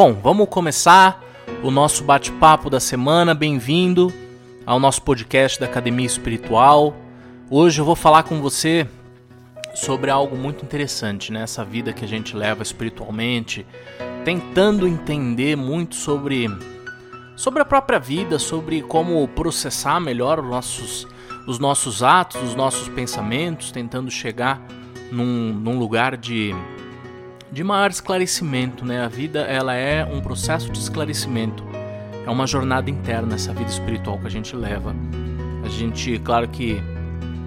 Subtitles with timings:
[0.00, 1.20] Bom, vamos começar
[1.60, 3.34] o nosso bate-papo da semana.
[3.34, 4.14] Bem-vindo
[4.64, 6.94] ao nosso podcast da Academia Espiritual.
[7.50, 8.86] Hoje eu vou falar com você
[9.74, 11.44] sobre algo muito interessante, né?
[11.68, 13.66] Vida que a gente leva espiritualmente,
[14.24, 16.46] tentando entender muito sobre
[17.34, 21.08] sobre a própria vida, sobre como processar melhor os nossos,
[21.44, 24.62] os nossos atos, os nossos pensamentos, tentando chegar
[25.10, 26.54] num, num lugar de,
[27.50, 29.02] de maior esclarecimento, né?
[29.02, 31.64] A vida ela é um processo de esclarecimento,
[32.26, 34.94] é uma jornada interna essa vida espiritual que a gente leva.
[35.64, 36.80] A gente, claro que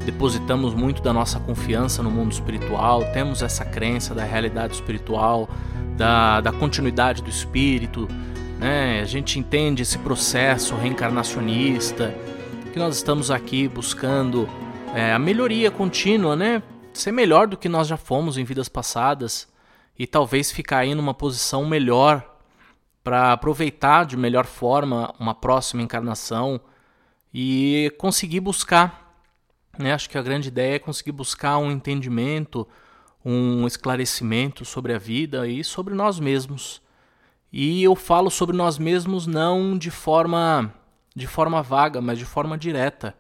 [0.06, 5.48] depositamos muito da nossa confiança no mundo espiritual, temos essa crença da realidade espiritual,
[5.96, 8.08] da, da continuidade do espírito,
[8.60, 9.02] né?
[9.02, 12.14] A gente entende esse processo reencarnacionista
[12.74, 14.50] que nós estamos aqui buscando
[14.96, 16.64] é, a melhoria contínua, né?
[16.92, 19.51] Ser melhor do que nós já fomos em vidas passadas
[19.98, 22.28] e talvez ficar aí numa posição melhor
[23.04, 26.62] para aproveitar de melhor forma uma próxima encarnação
[27.34, 29.16] e conseguir buscar.
[29.78, 29.94] Né?
[29.94, 32.68] Acho que a grande ideia é conseguir buscar um entendimento,
[33.24, 36.82] um esclarecimento sobre a vida e sobre nós mesmos.
[37.52, 40.74] E eu falo sobre nós mesmos não de forma
[41.14, 43.14] de forma vaga, mas de forma direta.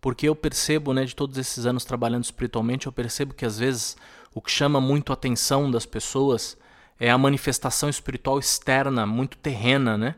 [0.00, 3.96] Porque eu percebo, né, de todos esses anos trabalhando espiritualmente, eu percebo que às vezes
[4.34, 6.56] o que chama muito a atenção das pessoas
[6.98, 10.14] é a manifestação espiritual externa, muito terrena, né?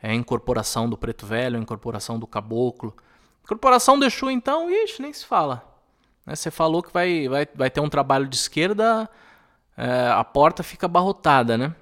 [0.00, 2.94] É a incorporação do preto velho, a incorporação do caboclo.
[3.42, 5.64] Incorporação do Exu, então, ixi, nem se fala.
[6.24, 6.36] Né?
[6.36, 9.08] Você falou que vai, vai, vai ter um trabalho de esquerda,
[9.76, 11.74] é, a porta fica abarrotada, né?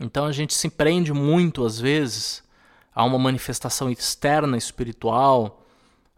[0.00, 2.44] Então a gente se prende muito, às vezes,
[2.94, 5.64] a uma manifestação externa espiritual,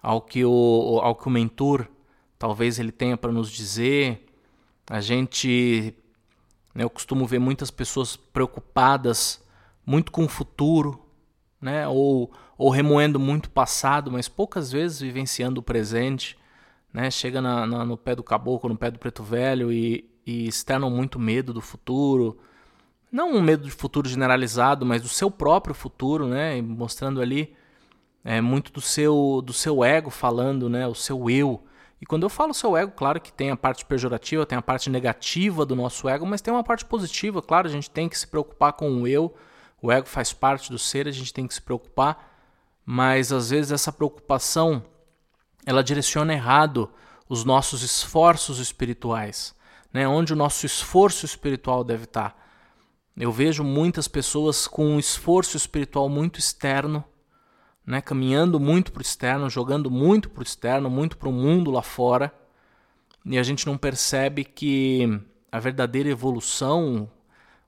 [0.03, 1.87] ao que o, ao que o mentor
[2.39, 4.27] talvez ele tenha para nos dizer.
[4.91, 5.95] A gente,
[6.75, 9.41] né, eu costumo ver muitas pessoas preocupadas
[9.87, 11.07] muito com o futuro,
[11.63, 16.37] né, ou, ou remoendo muito o passado, mas poucas vezes vivenciando o presente.
[16.93, 20.49] Né, chega na, na, no pé do caboclo, no pé do preto velho e, e
[20.49, 22.37] externam muito medo do futuro,
[23.13, 26.61] não um medo de futuro generalizado, mas do seu próprio futuro, né?
[26.61, 27.55] mostrando ali
[28.25, 30.85] é, muito do seu, do seu ego falando, né?
[30.89, 31.63] o seu eu.
[32.01, 34.89] E quando eu falo seu ego, claro que tem a parte pejorativa, tem a parte
[34.89, 38.27] negativa do nosso ego, mas tem uma parte positiva, claro, a gente tem que se
[38.27, 39.35] preocupar com o eu.
[39.83, 42.33] O ego faz parte do ser, a gente tem que se preocupar,
[42.85, 44.83] mas às vezes essa preocupação
[45.67, 46.91] ela direciona errado
[47.29, 49.55] os nossos esforços espirituais,
[49.93, 50.09] né?
[50.09, 52.41] Onde o nosso esforço espiritual deve estar
[53.17, 57.05] eu vejo muitas pessoas com um esforço espiritual muito externo,
[57.87, 61.71] né, caminhando muito para o externo, jogando muito para o externo, muito para o mundo
[61.71, 62.33] lá fora,
[63.25, 65.21] e a gente não percebe que
[65.53, 67.11] a verdadeira evolução,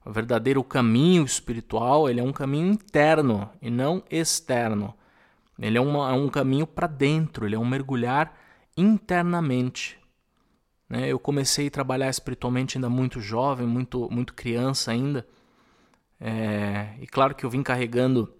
[0.05, 4.95] o verdadeiro caminho espiritual, ele é um caminho interno e não externo.
[5.59, 8.35] Ele é, uma, é um caminho para dentro, ele é um mergulhar
[8.77, 9.99] internamente.
[10.89, 11.09] Né?
[11.09, 15.27] Eu comecei a trabalhar espiritualmente ainda muito jovem, muito, muito criança ainda.
[16.21, 18.33] É, e claro que eu vim carregando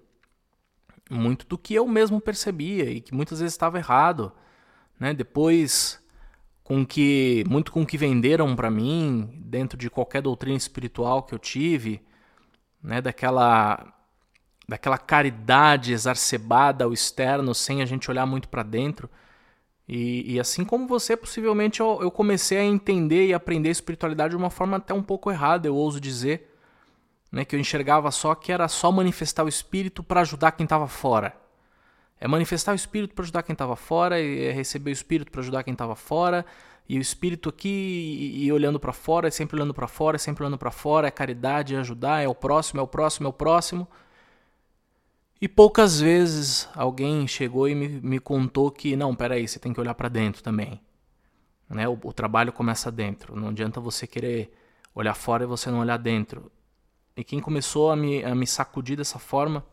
[1.13, 4.33] muito do que eu mesmo percebia e que muitas vezes estava errado.
[4.99, 5.13] Né?
[5.13, 6.01] Depois,
[6.63, 11.39] com que muito com que venderam para mim dentro de qualquer doutrina espiritual que eu
[11.39, 12.03] tive,
[12.83, 13.01] né?
[13.01, 13.95] daquela
[14.69, 19.11] daquela caridade exacerbada ao externo sem a gente olhar muito para dentro.
[19.89, 24.37] E, e, assim como você, possivelmente eu, eu, comecei a entender e aprender espiritualidade de
[24.37, 26.52] uma forma até um pouco errada, eu ouso dizer.
[27.33, 30.87] Né, que eu enxergava só que era só manifestar o espírito para ajudar quem estava
[30.87, 31.35] fora.
[32.21, 35.65] É manifestar o espírito para ajudar quem estava fora, é receber o espírito para ajudar
[35.65, 36.45] quem estava fora,
[36.89, 40.59] e o espírito aqui e, e olhando para fora, sempre olhando para fora, sempre olhando
[40.59, 43.89] para fora, é caridade, é ajudar, é o próximo, é o próximo, é o próximo.
[45.41, 49.81] E poucas vezes alguém chegou e me, me contou que, não, peraí, você tem que
[49.81, 50.81] olhar para dentro também.
[51.69, 51.89] Né?
[51.89, 53.35] O, o, trabalho começa dentro.
[53.35, 54.53] Não adianta você querer
[54.95, 56.53] olhar fora e você não olhar dentro.
[57.17, 59.65] E quem começou a me, a me sacudir dessa forma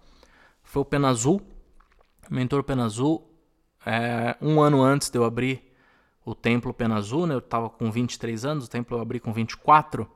[0.62, 1.42] foi o Pena Azul,
[2.30, 3.26] o mentor Pena Azul.
[3.86, 5.74] É, um ano antes de eu abrir
[6.26, 7.34] o templo Pena Azul, né?
[7.34, 10.08] eu estava com 23 anos, o templo eu abri com 24.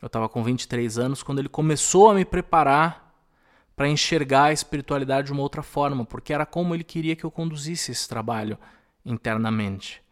[0.00, 3.10] Eu estava com 23 anos quando ele começou a me preparar
[3.74, 7.30] para enxergar a espiritualidade de uma outra forma, porque era como ele queria que eu
[7.30, 8.58] conduzisse esse trabalho
[9.04, 10.02] internamente.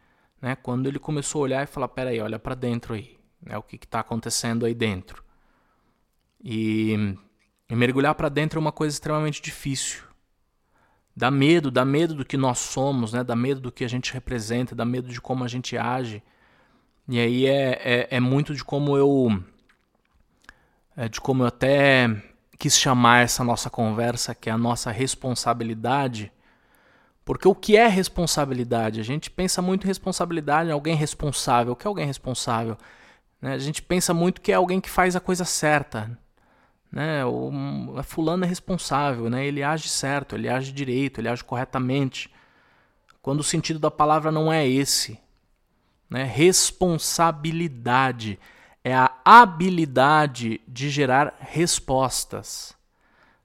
[0.41, 0.56] Né?
[0.56, 3.56] Quando ele começou a olhar e falar: peraí, olha para dentro aí, né?
[3.59, 5.23] o que está acontecendo aí dentro.
[6.43, 7.17] E,
[7.69, 10.02] e mergulhar para dentro é uma coisa extremamente difícil.
[11.17, 13.25] Dá medo, dá medo do que nós somos, né?
[13.25, 16.23] dá medo do que a gente representa, dá medo de como a gente age.
[17.08, 19.43] E aí é, é, é muito de como eu
[20.96, 22.08] é, de como eu até
[22.58, 26.32] quis chamar essa nossa conversa, que é a nossa responsabilidade.
[27.25, 29.00] Porque o que é responsabilidade?
[29.00, 31.73] A gente pensa muito em responsabilidade, em alguém responsável.
[31.73, 32.76] O que é alguém responsável?
[33.41, 33.52] Né?
[33.52, 36.19] A gente pensa muito que é alguém que faz a coisa certa.
[36.90, 37.25] Né?
[37.25, 37.52] O,
[38.02, 39.46] fulano é responsável, né?
[39.46, 42.32] ele age certo, ele age direito, ele age corretamente.
[43.20, 45.20] Quando o sentido da palavra não é esse.
[46.08, 46.25] Né?
[46.25, 48.38] Responsabilidade
[48.82, 52.75] é a habilidade de gerar respostas.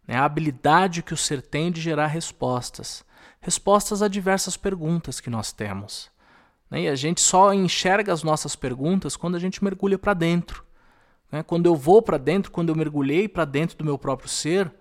[0.07, 3.03] É a habilidade que o ser tem de gerar respostas.
[3.41, 6.09] Respostas a diversas perguntas que nós temos.
[6.69, 6.83] Né?
[6.83, 10.63] E a gente só enxerga as nossas perguntas quando a gente mergulha para dentro.
[11.33, 11.41] Né?
[11.41, 14.71] Quando eu vou para dentro, quando eu mergulhei para dentro do meu próprio ser,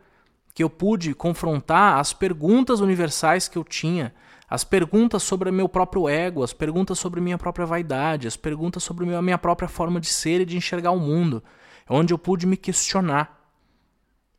[0.53, 4.15] que eu pude confrontar as perguntas universais que eu tinha
[4.53, 9.11] as perguntas sobre meu próprio ego, as perguntas sobre minha própria vaidade, as perguntas sobre
[9.15, 11.43] a minha própria forma de ser e de enxergar o mundo,
[11.89, 13.51] é onde eu pude me questionar.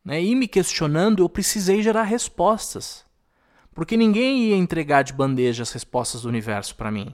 [0.04, 0.22] Né?
[0.22, 3.04] E me questionando, eu precisei gerar respostas.
[3.74, 7.12] Porque ninguém ia entregar de bandeja as respostas do universo para mim.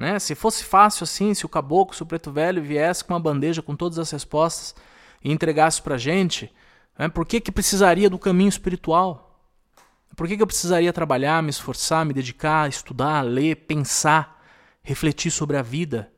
[0.00, 0.18] Né?
[0.18, 3.60] Se fosse fácil assim, se o caboclo, se o preto velho viesse com uma bandeja
[3.60, 4.74] com todas as respostas
[5.22, 6.50] e entregasse para gente,
[6.98, 7.06] né?
[7.10, 9.38] por que, que precisaria do caminho espiritual?
[10.16, 14.42] Por que, que eu precisaria trabalhar, me esforçar, me dedicar, estudar, ler, pensar,
[14.82, 16.10] refletir sobre a vida?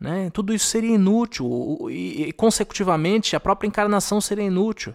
[0.00, 0.30] Né?
[0.30, 4.94] Tudo isso seria inútil e, e, consecutivamente, a própria encarnação seria inútil.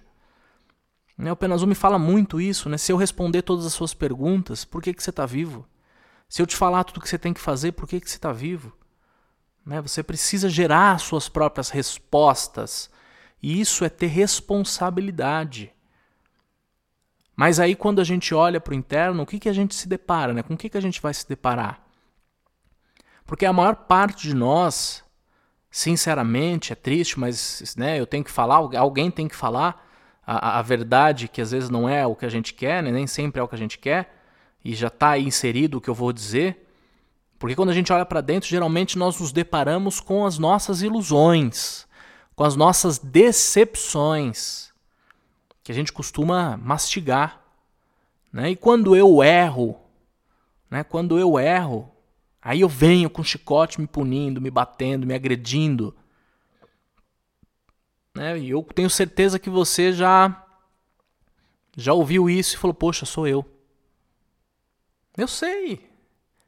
[1.16, 1.32] Né?
[1.32, 2.70] O Penazu me fala muito isso.
[2.70, 2.78] Né?
[2.80, 5.64] Se eu responder todas as suas perguntas, por que, que você está vivo?
[6.30, 8.18] Se eu te falar tudo o que você tem que fazer, por que, que você
[8.18, 8.72] está vivo?
[9.66, 9.82] Né?
[9.82, 12.90] Você precisa gerar suas próprias respostas.
[13.42, 15.74] E isso é ter responsabilidade.
[17.36, 19.88] Mas aí quando a gente olha para o interno, o que, que a gente se
[19.88, 20.32] depara?
[20.32, 20.44] Né?
[20.44, 21.82] Com o que, que a gente vai se deparar?
[23.26, 25.04] Porque a maior parte de nós,
[25.72, 29.88] sinceramente, é triste, mas né, eu tenho que falar, alguém tem que falar
[30.26, 32.92] a, a verdade, que às vezes não é o que a gente quer, né?
[32.92, 34.19] nem sempre é o que a gente quer,
[34.64, 36.68] e já está inserido o que eu vou dizer.
[37.38, 41.88] Porque quando a gente olha para dentro, geralmente nós nos deparamos com as nossas ilusões,
[42.36, 44.74] com as nossas decepções
[45.64, 47.42] que a gente costuma mastigar.
[48.32, 48.52] Né?
[48.52, 49.80] E quando eu erro,
[50.70, 50.84] né?
[50.84, 51.90] quando eu erro,
[52.42, 55.96] aí eu venho com chicote me punindo, me batendo, me agredindo.
[58.14, 58.38] Né?
[58.38, 60.46] E eu tenho certeza que você já
[61.78, 63.46] já ouviu isso e falou: Poxa, sou eu.
[65.20, 65.88] Eu sei,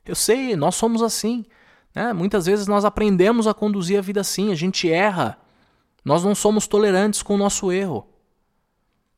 [0.05, 1.45] eu sei, nós somos assim.
[1.93, 2.13] Né?
[2.13, 5.37] Muitas vezes nós aprendemos a conduzir a vida assim, a gente erra.
[6.03, 8.07] Nós não somos tolerantes com o nosso erro.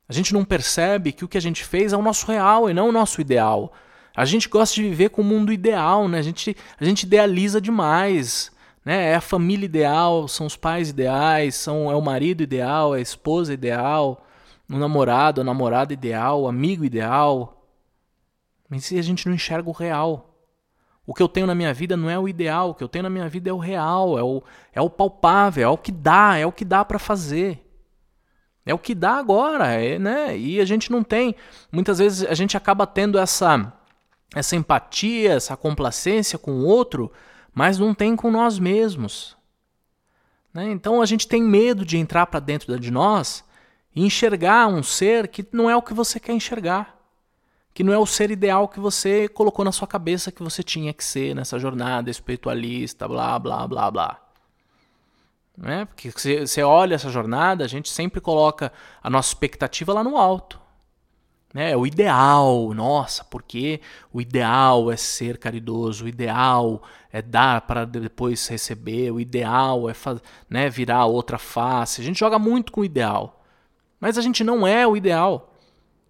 [0.09, 2.73] A gente não percebe que o que a gente fez é o nosso real e
[2.73, 3.71] não o nosso ideal.
[4.15, 6.19] A gente gosta de viver com o mundo ideal, né?
[6.19, 8.51] A gente, a gente idealiza demais.
[8.83, 9.11] Né?
[9.11, 13.01] É a família ideal, são os pais ideais, são, é o marido ideal, é a
[13.01, 14.25] esposa ideal,
[14.69, 17.62] o namorado, a namorada ideal, o amigo ideal.
[18.69, 20.33] Mas se a gente não enxerga o real?
[21.05, 23.03] O que eu tenho na minha vida não é o ideal, o que eu tenho
[23.03, 26.37] na minha vida é o real, é o, é o palpável, é o que dá,
[26.37, 27.59] é o que dá para fazer.
[28.65, 30.37] É o que dá agora, é, né?
[30.37, 31.35] E a gente não tem.
[31.69, 33.73] Muitas vezes a gente acaba tendo essa,
[34.33, 37.11] essa empatia, essa complacência com o outro,
[37.53, 39.35] mas não tem com nós mesmos.
[40.53, 40.71] Né?
[40.71, 43.43] Então a gente tem medo de entrar para dentro de nós
[43.93, 46.97] e enxergar um ser que não é o que você quer enxergar.
[47.73, 50.93] Que não é o ser ideal que você colocou na sua cabeça que você tinha
[50.93, 54.19] que ser nessa jornada espiritualista, blá, blá, blá, blá.
[55.57, 55.85] Né?
[55.85, 60.59] Porque você olha essa jornada, a gente sempre coloca a nossa expectativa lá no alto.
[61.53, 61.71] Né?
[61.71, 63.79] É o ideal, nossa, porque
[64.11, 69.93] o ideal é ser caridoso, o ideal é dar para depois receber, o ideal é
[70.49, 72.01] né, virar outra face.
[72.01, 73.43] A gente joga muito com o ideal.
[73.99, 75.52] Mas a gente não é o ideal.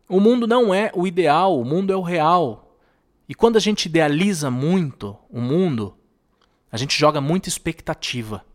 [0.08, 2.78] O mundo não é o ideal, o mundo é o real.
[3.28, 5.98] E quando a gente idealiza muito o mundo,
[6.72, 8.46] a gente joga muita expectativa.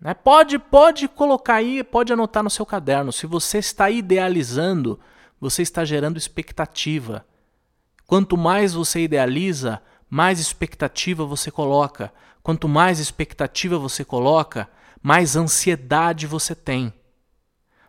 [0.00, 0.14] Né?
[0.14, 3.12] Pode, pode colocar aí, pode anotar no seu caderno.
[3.12, 4.98] Se você está idealizando,
[5.40, 7.26] você está gerando expectativa.
[8.06, 12.12] Quanto mais você idealiza, mais expectativa você coloca.
[12.42, 14.68] Quanto mais expectativa você coloca,
[15.02, 16.92] mais ansiedade você tem.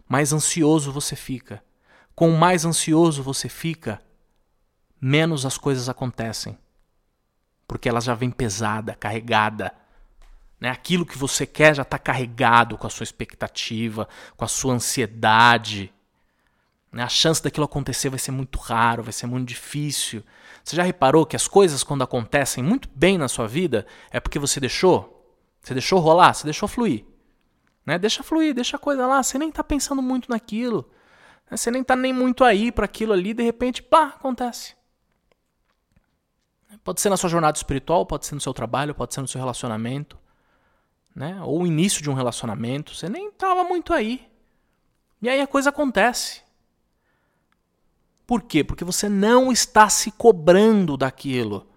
[0.08, 1.64] Mais ansioso você fica.
[2.16, 4.02] Com mais ansioso você fica,
[5.00, 6.58] menos as coisas acontecem.
[7.68, 9.74] Porque elas já vêm pesada, carregada
[10.62, 10.70] né?
[10.70, 15.92] Aquilo que você quer já está carregado com a sua expectativa, com a sua ansiedade.
[16.92, 17.02] Né?
[17.02, 20.24] A chance daquilo acontecer vai ser muito raro, vai ser muito difícil.
[20.64, 24.38] Você já reparou que as coisas, quando acontecem muito bem na sua vida, é porque
[24.38, 25.18] você deixou?
[25.64, 26.36] Você deixou rolar?
[26.36, 27.06] Você deixou fluir?
[27.84, 27.98] Né?
[27.98, 29.24] Deixa fluir, deixa a coisa lá.
[29.24, 30.88] Você nem está pensando muito naquilo.
[31.52, 31.58] Né?
[31.58, 33.34] Você nem está nem muito aí para aquilo ali.
[33.34, 34.74] De repente, pá, acontece.
[36.84, 39.40] Pode ser na sua jornada espiritual, pode ser no seu trabalho, pode ser no seu
[39.40, 40.18] relacionamento.
[41.14, 41.40] Né?
[41.44, 42.96] Ou o início de um relacionamento.
[42.96, 44.26] Você nem estava muito aí.
[45.22, 46.42] E aí a coisa acontece.
[48.26, 48.64] Por quê?
[48.64, 51.68] Porque você não está se cobrando daquilo.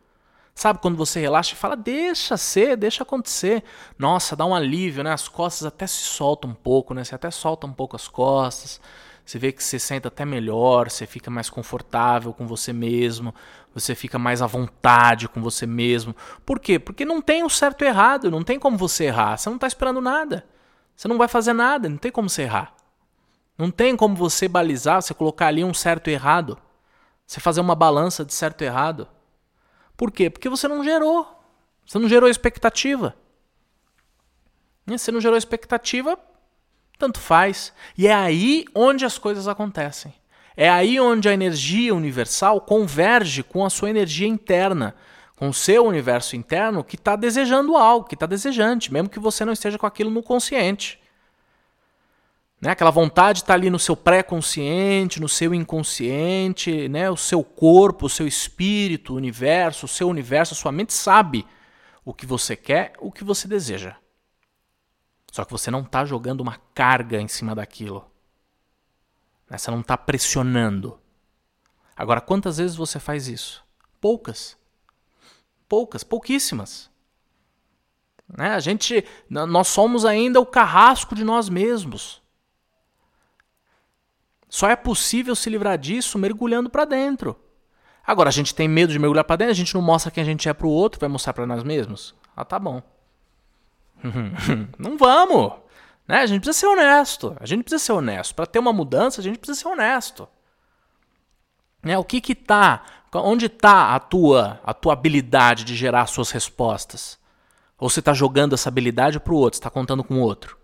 [0.55, 3.65] Sabe quando você relaxa e fala, deixa ser, deixa acontecer.
[3.99, 5.13] Nossa, dá um alívio, né?
[5.13, 7.03] As costas até se soltam um pouco, né?
[7.03, 8.81] Você até solta um pouco as costas.
[9.25, 13.35] Você vê que você senta até melhor, você fica mais confortável com você mesmo,
[13.75, 16.15] você fica mais à vontade com você mesmo.
[16.45, 16.79] Por quê?
[16.79, 19.39] Porque não tem o certo e errado, não tem como você errar.
[19.39, 20.47] Você não está esperando nada.
[20.95, 22.75] Você não vai fazer nada, não tem como você errar.
[23.57, 26.59] Não tem como você balizar, você colocar ali um certo e errado.
[27.27, 29.09] Você fazer uma balança de certo e errado.
[29.97, 30.29] Por quê?
[30.29, 31.27] Porque você não gerou.
[31.87, 33.17] Você não gerou expectativa.
[34.87, 36.19] Você não gerou expectativa,
[36.99, 37.73] tanto faz.
[37.97, 40.15] E é aí onde as coisas acontecem.
[40.57, 44.95] É aí onde a energia universal converge com a sua energia interna,
[45.37, 49.45] com o seu universo interno que está desejando algo, que está desejante, mesmo que você
[49.45, 51.01] não esteja com aquilo no consciente.
[52.61, 52.71] Né?
[52.71, 57.11] Aquela vontade está ali no seu pré-consciente, no seu inconsciente, né?
[57.11, 61.45] o seu corpo, o seu espírito, o universo, o seu universo, a sua mente sabe
[62.05, 63.97] o que você quer, o que você deseja.
[65.35, 68.09] Só que você não está jogando uma carga em cima daquilo.
[69.51, 69.59] Né?
[69.59, 70.97] Você não está pressionando.
[71.97, 73.65] Agora, quantas vezes você faz isso?
[74.01, 74.57] Poucas.
[75.69, 76.89] Poucas, pouquíssimas.
[78.29, 78.51] Né?
[78.51, 82.23] A gente, nós somos ainda o carrasco de nós mesmos.
[84.49, 87.37] Só é possível se livrar disso mergulhando para dentro.
[88.07, 90.27] Agora, a gente tem medo de mergulhar para dentro, a gente não mostra quem a
[90.27, 92.15] gente é para o outro, vai mostrar para nós mesmos?
[92.37, 92.94] Ah, tá bom.
[94.79, 95.53] não vamos.
[96.07, 96.19] Né?
[96.19, 97.37] A gente precisa ser honesto.
[97.41, 98.35] A gente precisa ser honesto.
[98.35, 100.29] Para ter uma mudança, a gente precisa ser honesto.
[101.83, 101.97] Né?
[101.99, 102.85] O que que tá?
[103.13, 107.19] Onde está a tua, a tua habilidade de gerar suas respostas?
[107.79, 110.57] Ou você está jogando essa habilidade para o outro, está contando com o outro?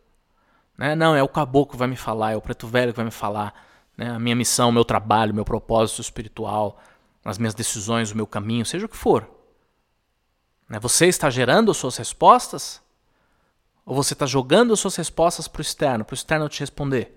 [0.76, 0.94] Né?
[0.94, 3.10] Não, é o caboclo que vai me falar, é o preto velho que vai me
[3.10, 3.54] falar
[4.00, 6.80] né, a minha missão, o meu trabalho, o meu propósito espiritual,
[7.22, 9.28] as minhas decisões, o meu caminho, seja o que for.
[10.66, 12.80] Né, você está gerando as suas respostas?
[13.90, 17.12] Ou você está jogando as suas respostas para o externo, para o externo te responder?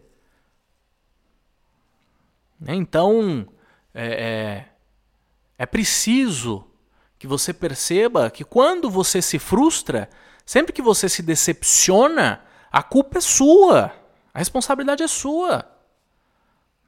[2.59, 3.47] Né, então,
[3.93, 4.65] é, é,
[5.55, 6.65] é preciso
[7.19, 10.09] que você perceba que quando você se frustra,
[10.47, 13.93] sempre que você se decepciona, a culpa é sua,
[14.33, 15.71] a responsabilidade é sua.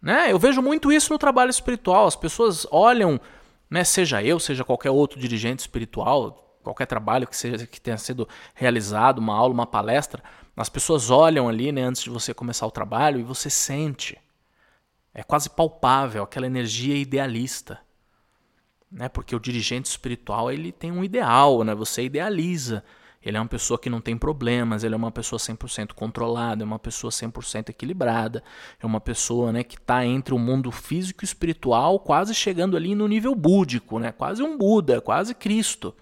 [0.01, 0.31] Né?
[0.31, 2.07] Eu vejo muito isso no trabalho espiritual.
[2.07, 3.21] As pessoas olham,
[3.69, 8.27] né, seja eu, seja qualquer outro dirigente espiritual, qualquer trabalho que seja que tenha sido
[8.53, 10.21] realizado, uma aula, uma palestra,
[10.57, 14.17] as pessoas olham ali, né, antes de você começar o trabalho e você sente.
[15.13, 17.79] É quase palpável aquela energia idealista.
[18.91, 19.07] Né?
[19.07, 21.73] Porque o dirigente espiritual, ele tem um ideal, né?
[21.73, 22.83] Você idealiza
[23.25, 26.65] ele é uma pessoa que não tem problemas, ele é uma pessoa 100% controlada, é
[26.65, 28.43] uma pessoa 100% equilibrada,
[28.79, 32.93] é uma pessoa né, que está entre o mundo físico e espiritual, quase chegando ali
[32.93, 35.95] no nível búdico, né, quase um Buda, quase Cristo.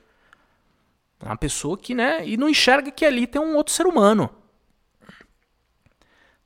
[1.24, 4.30] É uma pessoa que né, e não enxerga que ali tem um outro ser humano.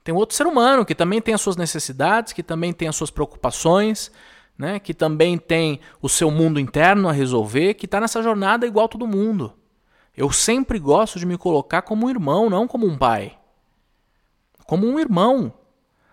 [0.03, 2.95] Tem um outro ser humano que também tem as suas necessidades, que também tem as
[2.95, 4.11] suas preocupações,
[4.57, 8.87] né, que também tem o seu mundo interno a resolver, que está nessa jornada igual
[8.87, 9.53] todo mundo.
[10.15, 13.37] Eu sempre gosto de me colocar como um irmão, não como um pai.
[14.65, 15.53] Como um irmão.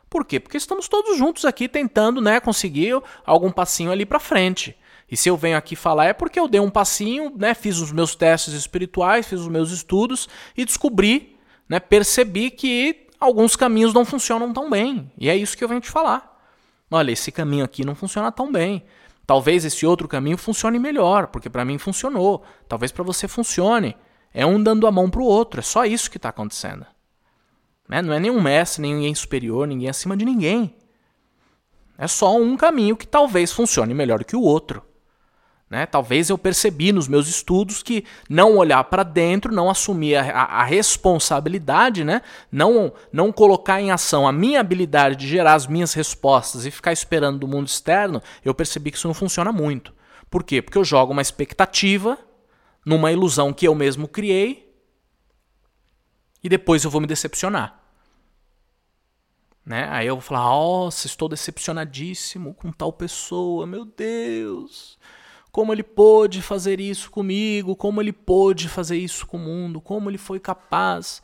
[0.09, 0.41] Por quê?
[0.41, 4.77] Porque estamos todos juntos aqui tentando, né, conseguir algum passinho ali para frente.
[5.15, 7.93] E se eu venho aqui falar é porque eu dei um passinho, né, fiz os
[7.93, 11.37] meus testes espirituais, fiz os meus estudos e descobri,
[11.69, 15.09] né, percebi que alguns caminhos não funcionam tão bem.
[15.17, 16.37] E é isso que eu venho te falar.
[16.91, 18.83] Olha, esse caminho aqui não funciona tão bem.
[19.25, 22.43] Talvez esse outro caminho funcione melhor, porque para mim funcionou.
[22.69, 23.97] Talvez para você funcione.
[24.33, 25.61] É um dando a mão para o outro.
[25.61, 26.85] É só isso que está acontecendo.
[27.89, 28.03] Né?
[28.03, 30.75] Não é nenhum mestre, ninguém superior, ninguém acima de ninguém.
[31.97, 34.83] É só um caminho que talvez funcione melhor que o outro.
[35.75, 35.87] Né?
[35.87, 40.61] Talvez eu percebi nos meus estudos que não olhar para dentro, não assumir a, a,
[40.61, 42.23] a, responsabilidade, né?
[42.53, 46.93] não, não colocar em ação a minha habilidade de gerar as minhas respostas e ficar
[46.93, 49.93] esperando do mundo externo, eu percebi que isso não funciona muito.
[50.31, 50.63] Por quê?
[50.63, 52.17] Porque eu jogo uma expectativa
[52.87, 54.73] numa ilusão que eu mesmo criei
[56.41, 57.83] e depois eu vou me decepcionar.
[59.67, 59.89] Né?
[59.91, 64.97] Aí eu vou falar: Nossa, estou decepcionadíssimo com tal pessoa, meu Deus.
[65.55, 67.77] Como ele pôde fazer isso comigo?
[67.77, 69.81] Como ele pôde fazer isso com o mundo?
[69.81, 71.23] Como ele foi capaz?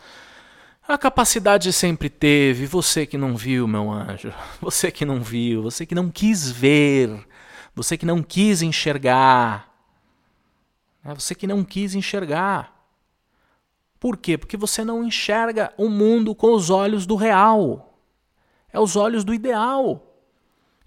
[0.87, 4.33] A capacidade sempre teve, você que não viu, meu anjo,
[4.63, 7.27] você que não viu, você que não quis ver,
[7.75, 9.69] você que não quis enxergar,
[11.05, 12.87] é você que não quis enxergar.
[13.99, 14.39] Por quê?
[14.39, 17.99] Porque você não enxerga o mundo com os olhos do real,
[18.73, 20.10] é os olhos do ideal.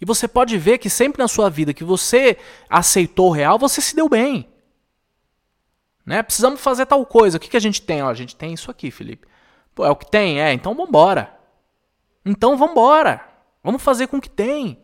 [0.03, 2.37] E você pode ver que sempre na sua vida que você
[2.69, 4.49] aceitou o real, você se deu bem.
[6.05, 6.21] Né?
[6.21, 7.37] Precisamos fazer tal coisa.
[7.37, 8.03] O que, que a gente tem?
[8.03, 9.25] Ó, a gente tem isso aqui, Felipe.
[9.73, 10.41] Pô, é o que tem?
[10.41, 11.33] É, então vambora.
[12.25, 13.25] Então vambora.
[13.63, 14.77] Vamos fazer com o que tem.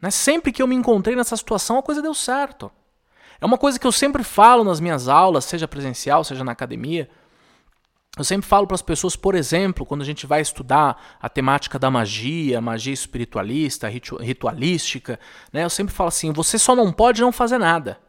[0.00, 0.10] Né?
[0.10, 2.72] Sempre que eu me encontrei nessa situação, a coisa deu certo.
[3.42, 7.10] É uma coisa que eu sempre falo nas minhas aulas, seja presencial, seja na academia.
[8.16, 11.78] Eu sempre falo para as pessoas, por exemplo, quando a gente vai estudar a temática
[11.78, 15.18] da magia, magia espiritualista, ritualística,
[15.52, 15.64] né?
[15.64, 18.00] Eu sempre falo assim: você só não pode não fazer nada.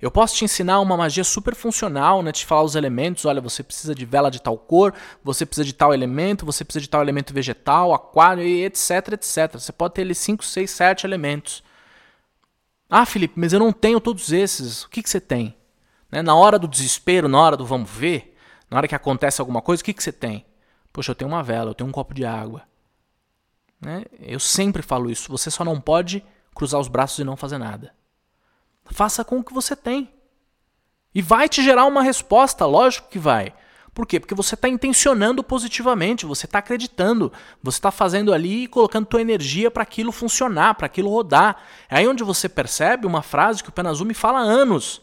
[0.00, 2.32] Eu posso te ensinar uma magia super funcional, né?
[2.32, 5.74] Te falar os elementos, olha, você precisa de vela de tal cor, você precisa de
[5.74, 9.52] tal elemento, você precisa de tal elemento vegetal, aquário, etc, etc.
[9.54, 11.62] Você pode ter ali 5, 6, 7 elementos.
[12.88, 14.84] Ah, Felipe, mas eu não tenho todos esses.
[14.84, 15.54] O que, que você tem?
[16.10, 16.22] Né?
[16.22, 18.29] Na hora do desespero, na hora do vamos ver,
[18.70, 20.46] na hora que acontece alguma coisa, o que, que você tem?
[20.92, 22.62] Poxa, eu tenho uma vela, eu tenho um copo de água.
[23.80, 24.04] Né?
[24.20, 25.30] Eu sempre falo isso.
[25.30, 26.24] Você só não pode
[26.54, 27.94] cruzar os braços e não fazer nada.
[28.84, 30.12] Faça com o que você tem.
[31.14, 33.52] E vai te gerar uma resposta, lógico que vai.
[33.92, 34.20] Por quê?
[34.20, 39.20] Porque você está intencionando positivamente, você está acreditando, você está fazendo ali e colocando tua
[39.20, 41.56] energia para aquilo funcionar, para aquilo rodar.
[41.88, 45.02] É aí onde você percebe uma frase que o Penazumi fala há anos,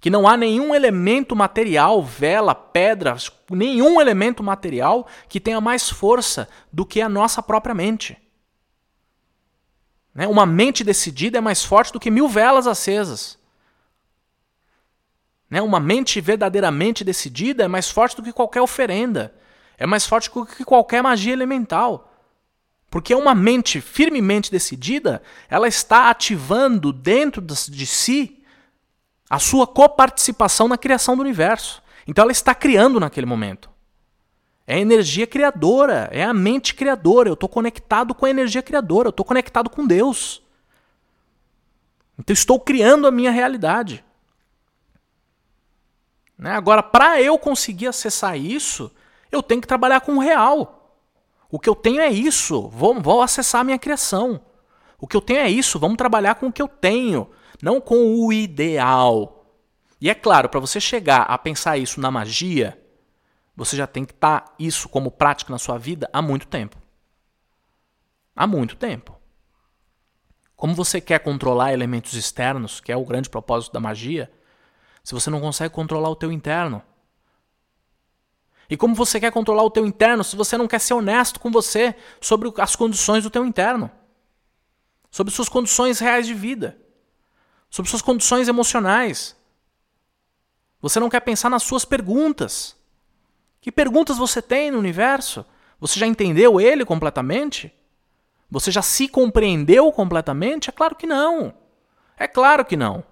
[0.00, 3.16] que não há nenhum elemento material, vela, pedra,
[3.50, 8.16] nenhum elemento material que tenha mais força do que a nossa própria mente.
[10.14, 10.26] Né?
[10.26, 13.38] Uma mente decidida é mais forte do que mil velas acesas.
[15.50, 15.60] Né?
[15.60, 19.34] Uma mente verdadeiramente decidida é mais forte do que qualquer oferenda.
[19.76, 22.12] É mais forte do que qualquer magia elemental.
[22.90, 28.37] Porque uma mente firmemente decidida, ela está ativando dentro de si
[29.28, 31.82] a sua coparticipação na criação do universo.
[32.06, 33.70] Então ela está criando naquele momento.
[34.66, 37.28] É a energia criadora, é a mente criadora.
[37.28, 40.42] Eu estou conectado com a energia criadora, eu estou conectado com Deus.
[42.18, 44.04] Então estou criando a minha realidade.
[46.36, 46.52] Né?
[46.52, 48.90] Agora, para eu conseguir acessar isso,
[49.30, 50.96] eu tenho que trabalhar com o real.
[51.50, 54.40] O que eu tenho é isso, vou, vou acessar a minha criação.
[55.00, 57.30] O que eu tenho é isso, vamos trabalhar com o que eu tenho,
[57.62, 59.46] não com o ideal.
[60.00, 62.80] E é claro, para você chegar a pensar isso na magia,
[63.56, 66.76] você já tem que estar tá isso como prática na sua vida há muito tempo.
[68.34, 69.18] Há muito tempo.
[70.54, 74.30] Como você quer controlar elementos externos, que é o grande propósito da magia,
[75.02, 76.82] se você não consegue controlar o teu interno?
[78.70, 81.50] E como você quer controlar o teu interno se você não quer ser honesto com
[81.50, 83.90] você sobre as condições do teu interno?
[85.10, 86.78] Sobre suas condições reais de vida?
[87.70, 89.36] Sobre suas condições emocionais?
[90.80, 92.76] Você não quer pensar nas suas perguntas?
[93.60, 95.44] Que perguntas você tem no universo?
[95.80, 97.72] Você já entendeu ele completamente?
[98.50, 100.70] Você já se compreendeu completamente?
[100.70, 101.54] É claro que não.
[102.16, 103.04] É claro que não.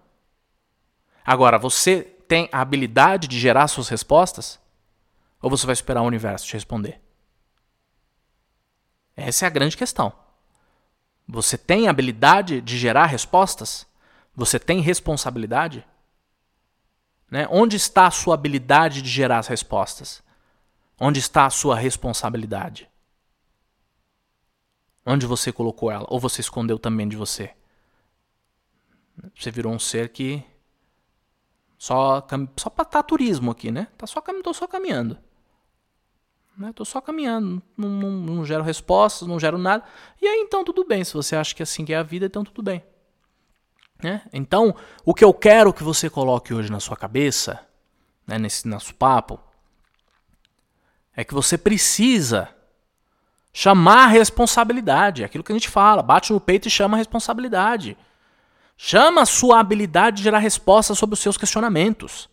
[1.25, 4.59] Agora, você tem a habilidade de gerar suas respostas?
[5.42, 7.01] Ou você vai esperar o universo te responder?
[9.16, 10.12] Essa é a grande questão.
[11.29, 13.87] Você tem a habilidade de gerar respostas?
[14.37, 15.85] Você tem responsabilidade?
[17.31, 17.49] Né?
[17.51, 20.22] Onde está a sua habilidade de gerar as respostas?
[21.01, 22.88] Onde está a sua responsabilidade?
[25.05, 26.07] Onde você colocou ela?
[26.09, 27.55] Ou você escondeu também de você?
[29.35, 30.44] Você virou um ser que
[31.79, 33.88] só só para tá turismo aqui, né?
[33.96, 35.18] Tá só tô só caminhando.
[36.57, 36.72] Né?
[36.75, 39.85] Tô só caminhando, não, não, não gero respostas, não gero nada.
[40.20, 42.27] E aí então tudo bem, se você acha que é assim que é a vida,
[42.27, 42.83] então tudo bem.
[44.02, 44.22] Né?
[44.32, 47.61] Então, o que eu quero que você coloque hoje na sua cabeça,
[48.26, 49.40] né, nesse nosso papo,
[51.16, 52.48] é que você precisa
[53.52, 55.22] chamar a responsabilidade.
[55.22, 57.96] É aquilo que a gente fala, bate no peito e chama a responsabilidade.
[58.76, 62.28] Chama a sua habilidade de gerar respostas sobre os seus questionamentos.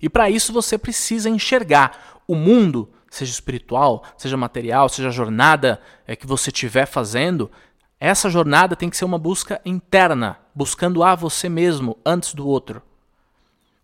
[0.00, 5.80] E para isso você precisa enxergar o mundo, seja espiritual, seja material, seja a jornada
[6.06, 7.50] é, que você estiver fazendo.
[7.98, 12.82] Essa jornada tem que ser uma busca interna, buscando a você mesmo antes do outro.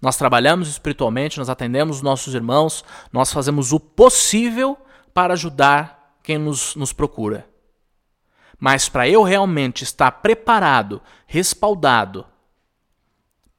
[0.01, 4.79] Nós trabalhamos espiritualmente, nós atendemos os nossos irmãos, nós fazemos o possível
[5.13, 7.49] para ajudar quem nos, nos procura.
[8.59, 12.27] Mas para eu realmente estar preparado, respaldado,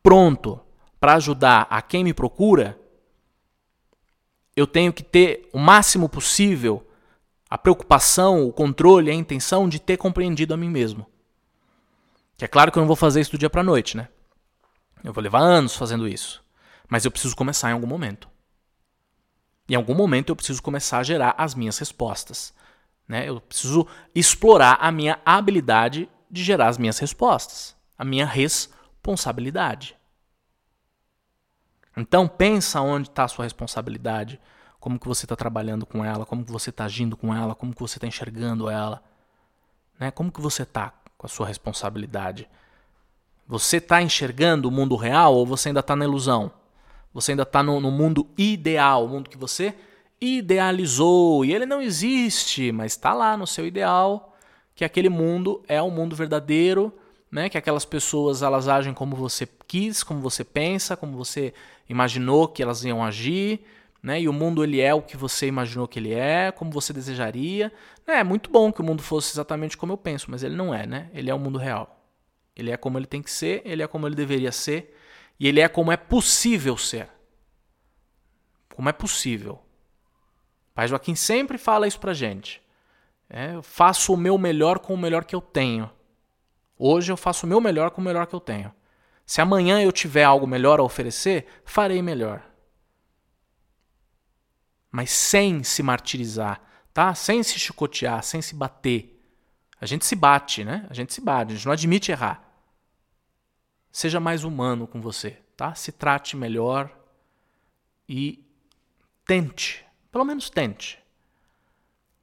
[0.02, 0.60] pronto
[1.00, 2.80] para ajudar a quem me procura,
[4.56, 6.86] eu tenho que ter o máximo possível
[7.50, 11.06] a preocupação, o controle, a intenção de ter compreendido a mim mesmo.
[12.39, 14.08] Que é claro que eu não vou fazer isso do dia para noite, né?
[15.04, 16.41] Eu vou levar anos fazendo isso,
[16.88, 18.30] mas eu preciso começar em algum momento.
[19.67, 22.54] Em algum momento eu preciso começar a gerar as minhas respostas.
[23.06, 23.28] Né?
[23.28, 29.97] Eu preciso explorar a minha habilidade de gerar as minhas respostas, a minha responsabilidade.
[31.97, 34.39] Então pensa onde está a sua responsabilidade,
[34.80, 37.75] como que você está trabalhando com ela, como que você está agindo com ela, como
[37.75, 39.04] que você está enxergando ela,
[39.99, 40.10] né?
[40.10, 42.50] Como que você está com a sua responsabilidade?
[43.46, 46.52] Você está enxergando o mundo real ou você ainda está na ilusão?
[47.14, 49.76] Você ainda está no, no mundo ideal, o mundo que você
[50.22, 54.36] idealizou e ele não existe, mas está lá no seu ideal,
[54.76, 56.94] que aquele mundo é o mundo verdadeiro,
[57.30, 57.50] né?
[57.50, 61.54] Que aquelas pessoas elas agem como você quis, como você pensa, como você
[61.90, 63.62] imaginou que elas iam agir,
[64.02, 64.22] né?
[64.22, 67.72] E o mundo ele é o que você imaginou que ele é, como você desejaria.
[68.12, 70.86] É muito bom que o mundo fosse exatamente como eu penso, mas ele não é,
[70.88, 71.10] né?
[71.13, 72.04] Ele é o mundo real.
[72.56, 74.95] Ele é como ele tem que ser, ele é como ele deveria ser,
[75.39, 77.10] e ele é como é possível ser.
[78.76, 79.62] Como é possível.
[80.74, 82.62] Pai Joaquim sempre fala isso pra gente.
[83.30, 85.89] É, eu faço o meu melhor com o melhor que eu tenho.
[86.78, 88.74] Hoje eu faço o meu melhor com o melhor que eu tenho.
[89.26, 92.43] Se amanhã eu tiver algo melhor a oferecer, farei melhor.
[94.91, 96.62] Mas sem se martirizar,
[97.00, 97.16] tá?
[97.16, 99.18] Sem se chicotear, sem se bater.
[99.80, 100.86] A gente se bate, né?
[100.90, 102.44] A gente se bate, a gente não admite errar.
[103.90, 105.74] Seja mais humano com você, tá?
[105.74, 106.94] Se trate melhor
[108.06, 108.46] e
[109.26, 111.00] tente, pelo menos tente,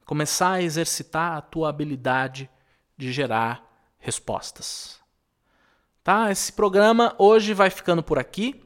[0.05, 2.47] começar a exercitar a tua habilidade
[2.95, 4.99] de gerar respostas.
[6.03, 6.29] Tá?
[6.29, 8.63] Esse programa hoje vai ficando por aqui.